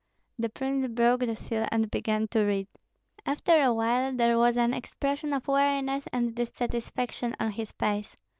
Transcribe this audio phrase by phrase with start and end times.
[0.39, 2.67] The prince broke the seal and began to read.
[3.23, 8.15] After a while there was an expression of weariness and dissatisfaction on his face.